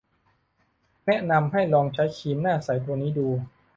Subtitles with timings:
[1.05, 3.27] แนะนำให้ลองใช้ครีมหน้าใสตัวนี้ดู